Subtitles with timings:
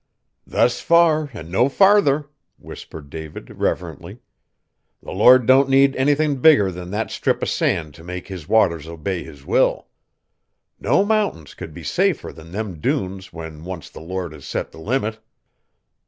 [0.47, 4.17] "Thus far and no farther," whispered David reverently;
[5.03, 8.87] "the Lord don't need anythin' bigger than that strip o' sand to make His waters
[8.87, 9.89] obey His will.
[10.79, 14.79] No mountains could be safer than them dunes when once the Lord has set the
[14.79, 15.19] limit.